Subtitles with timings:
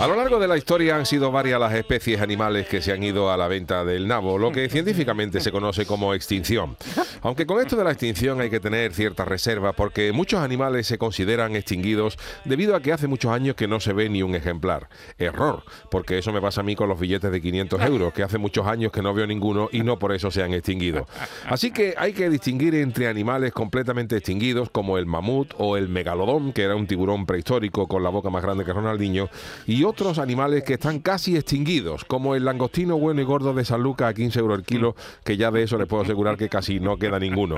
[0.00, 3.02] A lo largo de la historia han sido varias las especies animales que se han
[3.02, 6.74] ido a la venta del nabo, lo que científicamente se conoce como extinción.
[7.20, 10.96] Aunque con esto de la extinción hay que tener ciertas reservas porque muchos animales se
[10.96, 12.16] consideran extinguidos
[12.46, 14.88] debido a que hace muchos años que no se ve ni un ejemplar.
[15.18, 18.38] Error, porque eso me pasa a mí con los billetes de 500 euros, que hace
[18.38, 21.06] muchos años que no veo ninguno y no por eso se han extinguido.
[21.46, 26.54] Así que hay que distinguir entre animales completamente extinguidos como el mamut o el megalodón,
[26.54, 29.28] que era un tiburón prehistórico con la boca más grande que Ronaldinho,
[29.66, 33.82] y otros animales que están casi extinguidos, como el langostino bueno y gordo de San
[33.82, 36.78] Lucas a 15 euros el kilo, que ya de eso les puedo asegurar que casi
[36.78, 37.56] no queda ninguno.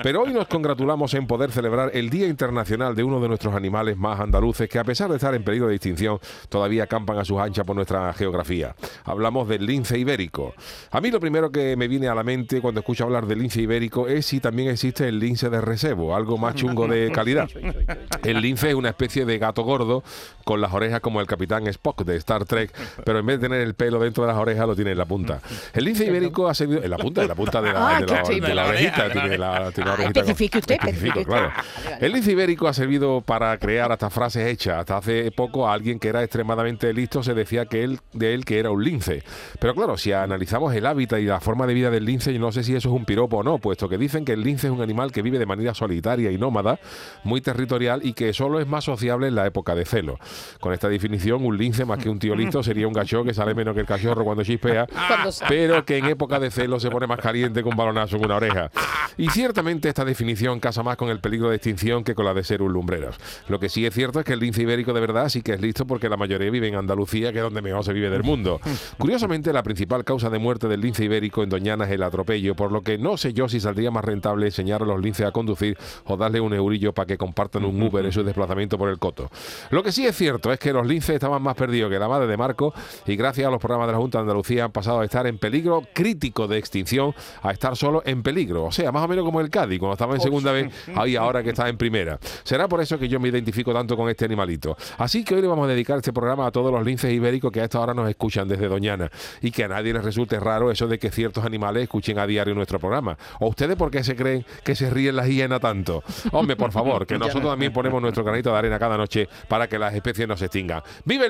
[0.00, 3.96] Pero hoy nos congratulamos en poder celebrar el Día Internacional de uno de nuestros animales
[3.96, 7.40] más andaluces que a pesar de estar en peligro de extinción todavía campan a sus
[7.40, 8.76] anchas por nuestra geografía.
[9.04, 10.54] Hablamos del lince ibérico.
[10.92, 13.60] A mí lo primero que me viene a la mente cuando escucho hablar del lince
[13.60, 17.48] ibérico es si también existe el lince de recebo, algo más chungo de calidad.
[18.22, 20.04] El lince es una especie de gato gordo
[20.44, 22.72] con las orejas como el capitán Spock de Star Trek,
[23.04, 25.04] pero en vez de tener el pelo dentro de las orejas lo tiene en la
[25.06, 25.40] punta.
[25.72, 28.06] El lince ibérico ha servido en la punta, en la punta de la, Ah, de
[28.06, 28.46] qué la- chido.
[28.48, 31.24] de la orejita, tiene la, tiene la Ah, orejita con- especifique usted, especifique.
[31.24, 31.52] claro.
[32.00, 34.78] El lince ibérico ha servido para crear hasta frases hechas.
[34.78, 38.44] Hasta hace poco a alguien que era extremadamente listo se decía que él, de él
[38.44, 39.22] que era un lince.
[39.58, 42.52] Pero claro, si analizamos el hábitat y la forma de vida del lince, yo no
[42.52, 44.72] sé si eso es un piropo o no, puesto que dicen que el lince es
[44.72, 46.78] un animal que vive de manera solitaria y nómada,
[47.24, 50.18] muy territorial y que solo es más sociable en la época de celo.
[50.60, 53.54] Con esta definición, un lince más que un tío listo sería un gacho que sale
[53.54, 54.84] menos que el cachorro cuando chispea,
[55.48, 58.36] pero que en época de celo se pone más caliente que un balonazo en una
[58.36, 58.70] oreja.
[59.16, 62.42] Y ciertamente esta definición casa más con el peligro de extinción que con la de
[62.42, 63.16] ser un lumbreras.
[63.48, 65.60] Lo que sí es cierto es que el lince ibérico de verdad sí que es
[65.60, 68.60] listo porque la mayoría vive en Andalucía, que es donde mejor se vive del mundo.
[68.98, 72.72] Curiosamente, la principal causa de muerte del lince ibérico en Doñana es el atropello, por
[72.72, 75.78] lo que no sé yo si saldría más rentable enseñar a los linces a conducir
[76.06, 79.30] o darle un eurillo para que compartan un Uber en su desplazamiento por el coto.
[79.70, 82.26] Lo que sí es cierto es que los linces estaban más perdidos que la madre
[82.26, 82.72] de Marco
[83.06, 85.38] y gracias a los programas de la Junta de Andalucía han pasado a estar en
[85.38, 88.64] peligro crítico de extinción a estar solo en peligro.
[88.64, 90.72] O sea, más o menos como el Cádiz, cuando estaba en segunda vez
[91.06, 92.18] y ahora que está en primera.
[92.44, 94.76] Será por eso que yo me identifico tanto con este animalito.
[94.98, 97.60] Así que hoy le vamos a dedicar este programa a todos los linces ibéricos que
[97.60, 99.10] a esta hora nos escuchan desde Doñana
[99.40, 102.54] y que a nadie les resulte raro eso de que ciertos animales escuchen a diario
[102.54, 103.16] nuestro programa.
[103.40, 106.02] ¿O ustedes por qué se creen que se ríen las hienas tanto?
[106.32, 109.78] Hombre, por favor, que nosotros también ponemos nuestro granito de arena cada noche para que
[109.78, 110.82] las especies no se extingan.
[111.04, 111.28] ¡Vive